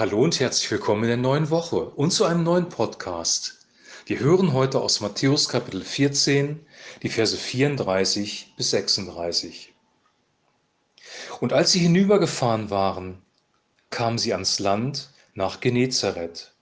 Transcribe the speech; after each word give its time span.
Hallo 0.00 0.22
und 0.22 0.40
herzlich 0.40 0.70
willkommen 0.70 1.02
in 1.02 1.08
der 1.08 1.16
neuen 1.18 1.50
Woche 1.50 1.90
und 1.90 2.10
zu 2.10 2.24
einem 2.24 2.42
neuen 2.42 2.70
Podcast. 2.70 3.66
Wir 4.06 4.18
hören 4.18 4.54
heute 4.54 4.80
aus 4.80 5.02
Matthäus 5.02 5.50
Kapitel 5.50 5.84
14 5.84 6.58
die 7.02 7.10
Verse 7.10 7.36
34 7.36 8.54
bis 8.56 8.70
36. 8.70 9.74
Und 11.40 11.52
als 11.52 11.72
sie 11.72 11.80
hinübergefahren 11.80 12.70
waren, 12.70 13.20
kamen 13.90 14.16
sie 14.16 14.32
ans 14.32 14.58
Land 14.58 15.10
nach 15.34 15.60
Genezareth. 15.60 16.54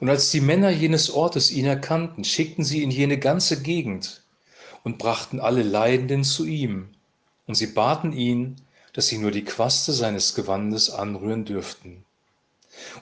Und 0.00 0.08
als 0.08 0.30
die 0.30 0.40
Männer 0.40 0.70
jenes 0.70 1.10
Ortes 1.10 1.50
ihn 1.50 1.66
erkannten, 1.66 2.24
schickten 2.24 2.64
sie 2.64 2.82
in 2.82 2.90
jene 2.90 3.18
ganze 3.18 3.60
Gegend 3.60 4.24
und 4.82 4.96
brachten 4.96 5.40
alle 5.40 5.62
Leidenden 5.62 6.24
zu 6.24 6.46
ihm. 6.46 6.88
Und 7.46 7.56
sie 7.56 7.66
baten 7.66 8.14
ihn, 8.14 8.56
dass 8.94 9.08
sie 9.08 9.18
nur 9.18 9.30
die 9.30 9.44
Quaste 9.44 9.92
seines 9.92 10.34
Gewandes 10.34 10.88
anrühren 10.88 11.44
dürften. 11.44 12.02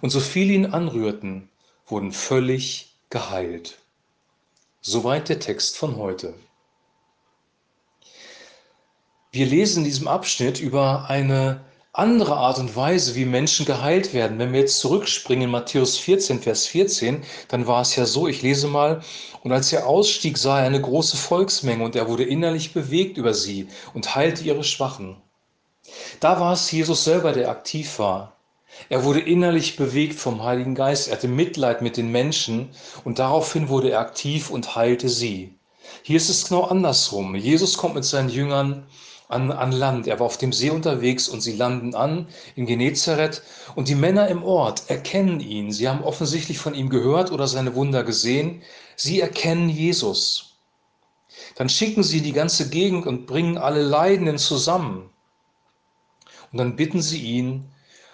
Und 0.01 0.11
so 0.11 0.21
viele 0.21 0.53
ihn 0.53 0.67
anrührten, 0.67 1.49
wurden 1.87 2.13
völlig 2.13 2.97
geheilt. 3.11 3.79
Soweit 4.81 5.29
der 5.29 5.39
Text 5.39 5.77
von 5.77 5.97
heute. 5.97 6.35
Wir 9.31 9.47
lesen 9.47 9.79
in 9.79 9.85
diesem 9.85 10.09
Abschnitt 10.09 10.61
über 10.61 11.09
eine 11.09 11.65
andere 11.95 12.37
Art 12.37 12.59
und 12.59 12.75
Weise, 12.75 13.15
wie 13.15 13.27
Menschen 13.27 13.67
geheilt 13.67 14.15
werden. 14.15 14.39
Wenn 14.39 14.53
wir 14.53 14.61
jetzt 14.61 14.79
zurückspringen 14.79 15.45
in 15.45 15.51
Matthäus 15.51 15.99
14, 15.99 16.41
Vers 16.41 16.67
14, 16.67 17.23
dann 17.49 17.67
war 17.67 17.83
es 17.83 17.95
ja 17.97 18.07
so, 18.07 18.29
ich 18.29 18.41
lese 18.41 18.67
mal, 18.67 19.03
und 19.43 19.53
als 19.53 19.73
er 19.73 19.87
ausstieg, 19.87 20.39
sah 20.39 20.61
er 20.61 20.67
eine 20.67 20.81
große 20.81 21.17
Volksmenge 21.17 21.85
und 21.85 21.95
er 21.95 22.09
wurde 22.09 22.25
innerlich 22.25 22.73
bewegt 22.73 23.19
über 23.19 23.35
sie 23.35 23.69
und 23.93 24.15
heilte 24.15 24.43
ihre 24.45 24.65
Schwachen. 24.65 25.21
Da 26.21 26.41
war 26.41 26.55
es 26.55 26.71
Jesus 26.71 27.05
selber, 27.05 27.33
der 27.33 27.51
aktiv 27.51 27.99
war. 27.99 28.37
Er 28.89 29.05
wurde 29.05 29.21
innerlich 29.21 29.77
bewegt 29.77 30.19
vom 30.19 30.43
Heiligen 30.43 30.75
Geist, 30.75 31.09
er 31.09 31.15
hatte 31.15 31.29
Mitleid 31.29 31.83
mit 31.83 31.97
den 31.97 32.11
Menschen 32.11 32.71
und 33.05 33.19
daraufhin 33.19 33.69
wurde 33.69 33.91
er 33.91 34.01
aktiv 34.01 34.51
und 34.51 34.77
heilte 34.77 35.09
sie. 35.09 35.55
Hier 36.03 36.17
ist 36.17 36.29
es 36.29 36.49
genau 36.49 36.65
andersrum. 36.65 37.35
Jesus 37.35 37.77
kommt 37.77 37.95
mit 37.95 38.05
seinen 38.05 38.29
Jüngern 38.29 38.87
an, 39.29 39.51
an 39.51 39.73
Land. 39.73 40.07
Er 40.07 40.21
war 40.21 40.27
auf 40.27 40.37
dem 40.37 40.53
See 40.53 40.71
unterwegs 40.71 41.29
und 41.29 41.41
sie 41.41 41.57
landen 41.57 41.95
an 41.95 42.29
in 42.55 42.67
Genezareth 42.67 43.43
und 43.75 43.89
die 43.89 43.95
Männer 43.95 44.29
im 44.29 44.45
Ort 44.45 44.85
erkennen 44.89 45.41
ihn. 45.41 45.73
Sie 45.73 45.89
haben 45.89 46.05
offensichtlich 46.05 46.59
von 46.59 46.75
ihm 46.75 46.91
gehört 46.91 47.33
oder 47.33 47.47
seine 47.47 47.75
Wunder 47.75 48.05
gesehen. 48.05 48.63
Sie 48.97 49.21
erkennen 49.21 49.69
Jesus. 49.69 50.59
Dann 51.57 51.69
schicken 51.69 52.03
sie 52.03 52.21
die 52.21 52.33
ganze 52.33 52.69
Gegend 52.69 53.07
und 53.07 53.27
bringen 53.27 53.59
alle 53.59 53.83
Leidenden 53.83 54.39
zusammen. 54.39 55.11
Und 56.53 56.59
dann 56.59 56.77
bitten 56.77 57.01
sie 57.01 57.21
ihn, 57.21 57.65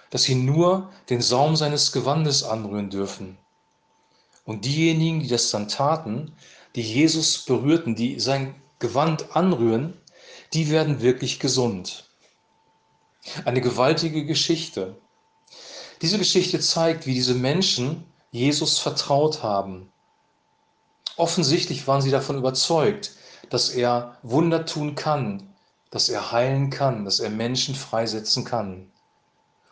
dass 0.09 0.23
sie 0.23 0.35
nur 0.35 0.91
den 1.09 1.21
Saum 1.21 1.55
seines 1.55 1.91
Gewandes 1.91 2.43
anrühren 2.43 2.89
dürfen. 2.89 3.37
Und 4.43 4.65
diejenigen, 4.65 5.19
die 5.21 5.27
das 5.27 5.51
dann 5.51 5.67
taten, 5.67 6.33
die 6.75 6.81
Jesus 6.81 7.45
berührten, 7.45 7.95
die 7.95 8.19
sein 8.19 8.55
Gewand 8.79 9.35
anrühren, 9.35 9.99
die 10.53 10.69
werden 10.69 11.01
wirklich 11.01 11.39
gesund. 11.39 12.09
Eine 13.45 13.61
gewaltige 13.61 14.25
Geschichte. 14.25 14.95
Diese 16.01 16.17
Geschichte 16.17 16.59
zeigt, 16.59 17.05
wie 17.05 17.13
diese 17.13 17.35
Menschen 17.35 18.05
Jesus 18.31 18.79
vertraut 18.79 19.43
haben. 19.43 19.91
Offensichtlich 21.17 21.85
waren 21.87 22.01
sie 22.01 22.11
davon 22.11 22.37
überzeugt, 22.37 23.11
dass 23.49 23.69
er 23.69 24.17
Wunder 24.23 24.65
tun 24.65 24.95
kann, 24.95 25.53
dass 25.91 26.07
er 26.07 26.31
heilen 26.31 26.69
kann, 26.69 27.03
dass 27.03 27.19
er 27.19 27.29
Menschen 27.29 27.75
freisetzen 27.75 28.45
kann 28.45 28.89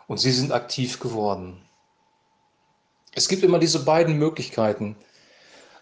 und 0.08 0.18
sie 0.18 0.32
sind 0.32 0.52
aktiv 0.52 1.00
geworden. 1.00 1.62
Es 3.14 3.28
gibt 3.28 3.44
immer 3.44 3.60
diese 3.60 3.84
beiden 3.84 4.18
Möglichkeiten, 4.18 4.96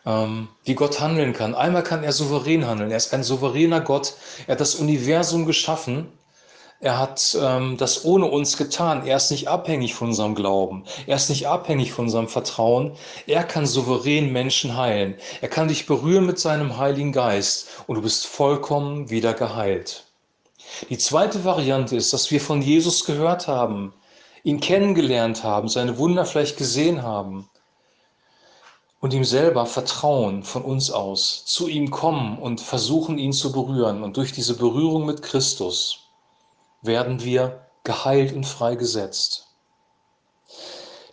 ähm, 0.06 0.48
wie 0.64 0.76
Gott 0.76 1.00
handeln 1.00 1.34
kann. 1.34 1.56
Einmal 1.56 1.84
kann 1.84 2.04
er 2.04 2.12
souverän 2.12 2.66
handeln. 2.66 2.92
Er 2.92 2.98
ist 2.98 3.14
ein 3.14 3.24
souveräner 3.24 3.82
Gott. 3.82 4.16
Er 4.48 4.54
hat 4.54 4.62
das 4.62 4.76
Universum 4.76 5.46
geschaffen. 5.46 6.12
Er 6.82 7.00
hat 7.00 7.38
ähm, 7.42 7.78
das 7.78 8.06
ohne 8.06 8.26
uns 8.26 8.58
getan. 8.58 9.06
Er 9.06 9.18
ist 9.18 9.32
nicht 9.32 9.48
abhängig 9.48 9.96
von 9.96 10.10
unserem 10.10 10.36
Glauben. 10.36 10.84
Er 11.08 11.16
ist 11.16 11.30
nicht 11.30 11.48
abhängig 11.48 11.92
von 11.94 12.06
unserem 12.06 12.28
Vertrauen. 12.28 12.96
Er 13.28 13.44
kann 13.44 13.66
souverän 13.66 14.32
Menschen 14.32 14.78
heilen. 14.78 15.16
Er 15.42 15.50
kann 15.50 15.68
dich 15.68 15.86
berühren 15.88 16.26
mit 16.26 16.40
seinem 16.40 16.78
Heiligen 16.78 17.12
Geist 17.12 17.70
und 17.88 17.96
du 17.96 18.02
bist 18.02 18.28
vollkommen 18.28 19.10
wieder 19.10 19.34
geheilt. 19.34 20.06
Die 20.90 20.98
zweite 20.98 21.44
Variante 21.44 21.96
ist, 21.96 22.12
dass 22.14 22.30
wir 22.32 22.42
von 22.42 22.62
Jesus 22.62 23.06
gehört 23.06 23.48
haben 23.48 23.94
ihn 24.46 24.60
kennengelernt 24.60 25.44
haben, 25.44 25.68
seine 25.68 25.98
Wunder 25.98 26.24
vielleicht 26.24 26.56
gesehen 26.56 27.02
haben 27.02 27.50
und 29.02 29.12
ihm 29.12 29.26
selber 29.26 29.66
vertrauen 29.66 30.44
von 30.44 30.62
uns 30.62 30.92
aus, 30.92 31.44
zu 31.46 31.68
ihm 31.68 31.90
kommen 31.90 32.38
und 32.38 32.62
versuchen, 32.62 33.18
ihn 33.18 33.34
zu 33.34 33.52
berühren. 33.52 34.04
Und 34.04 34.18
durch 34.18 34.32
diese 34.34 34.56
Berührung 34.56 35.08
mit 35.08 35.24
Christus 35.24 35.98
werden 36.84 37.24
wir 37.24 37.66
geheilt 37.84 38.34
und 38.34 38.46
freigesetzt. 38.46 39.48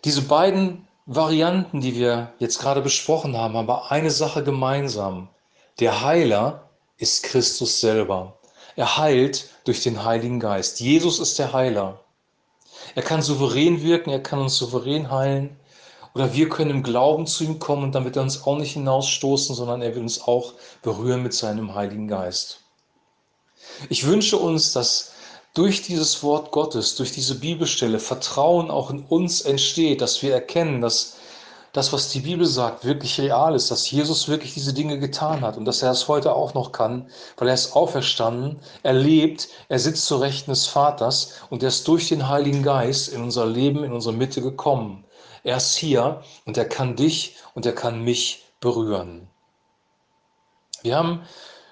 Diese 0.05 0.21
beiden 0.21 0.87
Varianten, 1.07 1.81
die 1.81 1.95
wir 1.95 2.33
jetzt 2.37 2.59
gerade 2.59 2.81
besprochen 2.81 3.35
haben, 3.35 3.55
haben 3.55 3.69
aber 3.69 3.91
eine 3.91 4.11
Sache 4.11 4.43
gemeinsam. 4.43 5.27
Der 5.79 6.03
Heiler 6.03 6.69
ist 6.97 7.23
Christus 7.23 7.81
selber. 7.81 8.37
Er 8.75 8.95
heilt 8.97 9.49
durch 9.65 9.81
den 9.81 10.03
Heiligen 10.05 10.39
Geist. 10.39 10.79
Jesus 10.79 11.19
ist 11.19 11.39
der 11.39 11.51
Heiler. 11.51 12.02
Er 12.95 13.03
kann 13.03 13.21
souverän 13.21 13.81
wirken, 13.81 14.11
er 14.11 14.21
kann 14.21 14.39
uns 14.39 14.57
souverän 14.57 15.09
heilen. 15.11 15.57
Oder 16.15 16.33
wir 16.33 16.47
können 16.49 16.69
im 16.69 16.83
Glauben 16.83 17.25
zu 17.25 17.43
ihm 17.43 17.59
kommen 17.59 17.83
und 17.83 17.95
damit 17.95 18.15
er 18.15 18.21
uns 18.21 18.45
auch 18.45 18.57
nicht 18.57 18.73
hinausstoßen, 18.73 19.55
sondern 19.55 19.81
er 19.81 19.95
will 19.95 20.03
uns 20.03 20.21
auch 20.21 20.53
berühren 20.83 21.23
mit 21.23 21.33
seinem 21.33 21.73
Heiligen 21.73 22.07
Geist. 22.07 22.59
Ich 23.89 24.05
wünsche 24.05 24.37
uns, 24.37 24.73
dass 24.73 25.13
durch 25.53 25.81
dieses 25.81 26.21
Wort 26.23 26.51
Gottes, 26.51 26.95
durch 26.95 27.11
diese 27.11 27.35
Bibelstelle 27.35 27.99
Vertrauen 27.99 28.69
auch 28.69 28.89
in 28.89 29.03
uns 29.05 29.41
entsteht, 29.41 30.01
dass 30.01 30.21
wir 30.21 30.33
erkennen, 30.33 30.81
dass 30.81 31.17
das, 31.73 31.91
was 31.91 32.09
die 32.09 32.19
Bibel 32.19 32.45
sagt, 32.45 32.85
wirklich 32.85 33.19
real 33.19 33.55
ist, 33.55 33.71
dass 33.71 33.89
Jesus 33.89 34.27
wirklich 34.27 34.53
diese 34.53 34.73
Dinge 34.73 34.99
getan 34.99 35.41
hat 35.41 35.57
und 35.57 35.65
dass 35.65 35.81
er 35.81 35.89
es 35.89 36.07
heute 36.07 36.35
auch 36.35 36.53
noch 36.53 36.71
kann, 36.71 37.09
weil 37.37 37.47
er 37.47 37.55
ist 37.55 37.75
auferstanden, 37.75 38.59
er 38.83 38.93
lebt, 38.93 39.49
er 39.69 39.79
sitzt 39.79 40.05
zur 40.05 40.21
Rechten 40.21 40.51
des 40.51 40.67
Vaters 40.67 41.41
und 41.49 41.63
er 41.63 41.69
ist 41.69 41.87
durch 41.87 42.09
den 42.09 42.29
Heiligen 42.29 42.61
Geist 42.61 43.09
in 43.09 43.23
unser 43.23 43.47
Leben, 43.47 43.83
in 43.83 43.91
unsere 43.91 44.13
Mitte 44.13 44.41
gekommen. 44.41 45.03
Er 45.43 45.57
ist 45.57 45.75
hier 45.75 46.21
und 46.45 46.57
er 46.57 46.69
kann 46.69 46.95
dich 46.95 47.37
und 47.55 47.65
er 47.65 47.73
kann 47.73 48.03
mich 48.03 48.45
berühren. 48.61 49.27
Wir 50.83 50.95
haben 50.95 51.23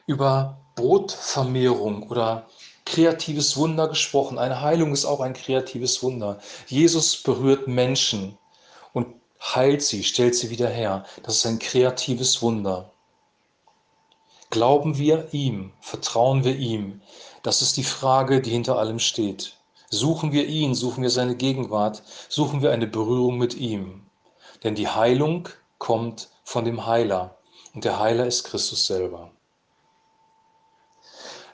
über 0.07 0.57
Brotvermehrung 0.75 2.09
oder 2.09 2.47
kreatives 2.85 3.55
Wunder 3.55 3.87
gesprochen. 3.87 4.39
Eine 4.39 4.61
Heilung 4.61 4.93
ist 4.93 5.05
auch 5.05 5.19
ein 5.19 5.33
kreatives 5.33 6.01
Wunder. 6.01 6.39
Jesus 6.65 7.21
berührt 7.21 7.67
Menschen 7.67 8.37
und 8.93 9.20
heilt 9.41 9.81
sie, 9.81 10.03
stellt 10.03 10.35
sie 10.35 10.49
wieder 10.49 10.69
her. 10.69 11.05
Das 11.23 11.37
ist 11.37 11.45
ein 11.45 11.59
kreatives 11.59 12.41
Wunder. 12.41 12.91
Glauben 14.49 14.97
wir 14.97 15.33
ihm, 15.33 15.73
vertrauen 15.81 16.43
wir 16.43 16.55
ihm? 16.55 17.01
Das 17.41 17.61
ist 17.61 17.77
die 17.77 17.83
Frage, 17.83 18.41
die 18.41 18.51
hinter 18.51 18.77
allem 18.77 18.99
steht. 18.99 19.57
Suchen 19.89 20.31
wir 20.31 20.47
ihn, 20.47 20.75
suchen 20.75 21.03
wir 21.03 21.09
seine 21.09 21.35
Gegenwart, 21.35 22.03
suchen 22.29 22.61
wir 22.61 22.71
eine 22.71 22.87
Berührung 22.87 23.37
mit 23.37 23.55
ihm. 23.55 24.05
Denn 24.63 24.75
die 24.75 24.87
Heilung 24.87 25.49
kommt 25.79 26.29
von 26.43 26.65
dem 26.65 26.85
Heiler 26.85 27.37
und 27.73 27.83
der 27.83 27.99
Heiler 27.99 28.25
ist 28.25 28.43
Christus 28.43 28.85
selber. 28.85 29.31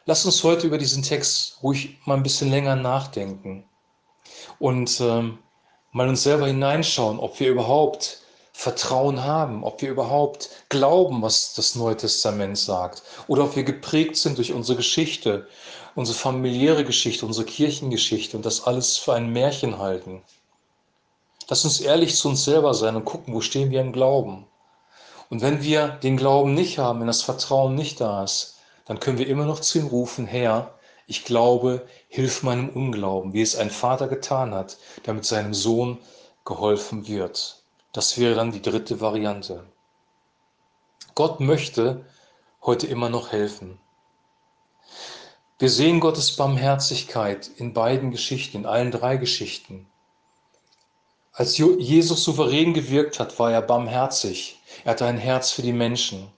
Lass 0.06 0.26
uns 0.26 0.44
heute 0.44 0.68
über 0.68 0.78
diesen 0.78 1.04
Text 1.04 1.62
ruhig 1.64 1.98
mal 2.06 2.16
ein 2.16 2.24
bisschen 2.24 2.50
länger 2.50 2.76
nachdenken 2.76 3.68
und 4.60 5.00
ähm, 5.02 5.40
mal 5.98 6.08
uns 6.08 6.22
selber 6.22 6.46
hineinschauen, 6.46 7.20
ob 7.20 7.40
wir 7.40 7.50
überhaupt 7.50 8.22
Vertrauen 8.54 9.24
haben, 9.24 9.64
ob 9.64 9.82
wir 9.82 9.90
überhaupt 9.90 10.50
glauben, 10.70 11.24
was 11.24 11.56
das 11.56 11.74
Neue 11.74 11.98
Testament 11.98 12.58
sagt, 12.58 13.02
oder 13.28 13.44
ob 13.44 13.56
wir 13.56 13.64
geprägt 13.64 14.16
sind 14.16 14.38
durch 14.38 14.54
unsere 14.54 14.78
Geschichte, 14.78 15.48
unsere 15.96 16.18
familiäre 16.18 16.86
Geschichte, 16.86 17.26
unsere 17.26 17.48
Kirchengeschichte 17.48 18.38
und 18.38 18.46
das 18.46 18.64
alles 18.66 18.98
für 18.98 19.16
ein 19.16 19.34
Märchen 19.34 19.80
halten. 19.80 20.22
Lass 21.50 21.66
uns 21.66 21.82
ehrlich 21.82 22.16
zu 22.16 22.30
uns 22.30 22.46
selber 22.46 22.76
sein 22.76 22.96
und 22.96 23.06
gucken, 23.06 23.34
wo 23.34 23.42
stehen 23.42 23.72
wir 23.72 23.82
im 23.82 23.92
Glauben. 23.92 24.46
Und 25.32 25.42
wenn 25.42 25.64
wir 25.64 25.88
den 25.88 26.16
Glauben 26.16 26.54
nicht 26.54 26.78
haben, 26.78 27.00
wenn 27.00 27.08
das 27.08 27.24
Vertrauen 27.24 27.74
nicht 27.74 28.00
da 28.00 28.24
ist, 28.24 28.58
dann 28.86 29.00
können 29.00 29.18
wir 29.18 29.28
immer 29.28 29.46
noch 29.46 29.62
zu 29.62 29.80
ihm 29.80 29.88
rufen, 29.88 30.28
Herr, 30.28 30.77
ich 31.08 31.24
glaube, 31.24 31.88
hilf 32.10 32.44
meinem 32.44 32.70
Unglauben, 32.70 33.34
wie 33.34 33.42
es 33.42 33.56
ein 33.56 33.72
Vater 33.72 34.10
getan 34.10 34.54
hat, 34.54 34.78
damit 35.04 35.26
seinem 35.26 35.54
Sohn 35.54 36.00
geholfen 36.46 37.08
wird. 37.08 37.64
Das 37.94 38.18
wäre 38.18 38.36
dann 38.36 38.52
die 38.52 38.62
dritte 38.62 39.00
Variante. 39.00 39.64
Gott 41.16 41.40
möchte 41.40 42.06
heute 42.62 42.88
immer 42.88 43.10
noch 43.10 43.32
helfen. 43.32 43.80
Wir 45.58 45.70
sehen 45.70 46.00
Gottes 46.00 46.36
Barmherzigkeit 46.36 47.50
in 47.56 47.74
beiden 47.74 48.12
Geschichten, 48.12 48.58
in 48.58 48.66
allen 48.66 48.92
drei 48.92 49.18
Geschichten. 49.18 49.88
Als 51.32 51.58
Jesus 51.58 52.24
souverän 52.24 52.74
gewirkt 52.74 53.20
hat, 53.20 53.40
war 53.40 53.52
er 53.52 53.62
barmherzig. 53.62 54.60
Er 54.84 54.92
hatte 54.92 55.06
ein 55.06 55.18
Herz 55.18 55.52
für 55.52 55.62
die 55.62 55.74
Menschen. 55.74 56.32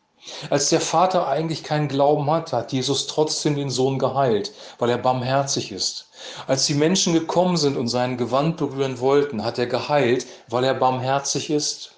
Als 0.50 0.70
der 0.70 0.82
Vater 0.82 1.28
eigentlich 1.28 1.64
keinen 1.64 1.88
Glauben 1.88 2.30
hat, 2.30 2.52
hat 2.52 2.74
Jesus 2.74 3.08
trotzdem 3.08 3.56
den 3.56 3.70
Sohn 3.70 4.00
geheilt, 4.00 4.52
weil 4.78 4.90
er 4.90 4.98
barmherzig 4.98 5.72
ist. 5.72 6.10
Als 6.48 6.66
die 6.66 6.74
Menschen 6.74 7.14
gekommen 7.14 7.58
sind 7.58 7.78
und 7.78 7.88
sein 7.88 8.18
Gewand 8.18 8.58
berühren 8.58 9.00
wollten, 9.00 9.44
hat 9.44 9.58
er 9.58 9.68
geheilt, 9.68 10.28
weil 10.50 10.66
er 10.66 10.74
barmherzig 10.74 11.50
ist. 11.50 11.92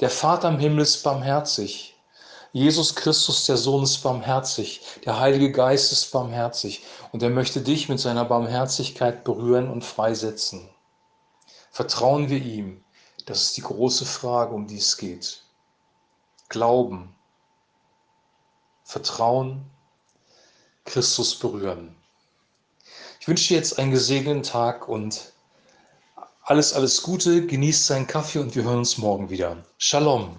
Der 0.00 0.10
Vater 0.10 0.48
im 0.48 0.58
Himmel 0.58 0.82
ist 0.82 1.02
barmherzig. 1.02 1.96
Jesus 2.52 2.94
Christus, 2.94 3.46
der 3.46 3.56
Sohn, 3.56 3.84
ist 3.84 3.98
barmherzig. 3.98 4.80
Der 5.04 5.20
Heilige 5.20 5.52
Geist 5.52 5.92
ist 5.92 6.10
barmherzig. 6.10 6.82
Und 7.12 7.22
er 7.22 7.30
möchte 7.30 7.60
dich 7.60 7.88
mit 7.88 8.00
seiner 8.00 8.24
Barmherzigkeit 8.24 9.24
berühren 9.24 9.70
und 9.70 9.84
freisetzen. 9.84 10.68
Vertrauen 11.70 12.28
wir 12.28 12.42
ihm? 12.42 12.82
Das 13.26 13.42
ist 13.42 13.56
die 13.56 13.62
große 13.62 14.04
Frage, 14.04 14.54
um 14.54 14.66
die 14.66 14.78
es 14.78 14.96
geht. 14.96 15.42
Glauben, 16.50 17.14
Vertrauen, 18.82 19.64
Christus 20.84 21.38
berühren. 21.38 21.94
Ich 23.20 23.28
wünsche 23.28 23.48
dir 23.48 23.56
jetzt 23.56 23.78
einen 23.78 23.92
gesegneten 23.92 24.42
Tag 24.42 24.88
und 24.88 25.32
alles, 26.42 26.72
alles 26.72 27.02
Gute, 27.02 27.46
genießt 27.46 27.86
seinen 27.86 28.08
Kaffee 28.08 28.40
und 28.40 28.56
wir 28.56 28.64
hören 28.64 28.78
uns 28.78 28.98
morgen 28.98 29.30
wieder. 29.30 29.64
Shalom. 29.78 30.36